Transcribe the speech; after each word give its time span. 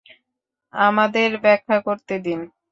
আমাদের 0.73 1.29
ব্যাখ্যা 1.43 1.77
করতে 1.81 2.15
দিন। 2.19 2.39